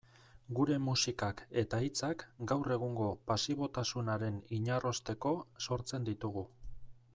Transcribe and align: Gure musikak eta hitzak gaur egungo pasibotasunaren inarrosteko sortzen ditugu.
Gure 0.59 0.77
musikak 0.85 1.43
eta 1.63 1.81
hitzak 1.87 2.25
gaur 2.53 2.73
egungo 2.77 3.11
pasibotasunaren 3.33 4.41
inarrosteko 4.61 5.37
sortzen 5.67 6.13
ditugu. 6.13 6.47